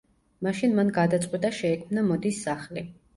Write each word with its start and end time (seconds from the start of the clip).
მაშინ 0.45 0.71
მან 0.79 0.87
გადაწყვიტა 0.95 1.51
შეექმნა 1.57 2.05
მოდის 2.09 2.41
სახლი. 2.47 2.85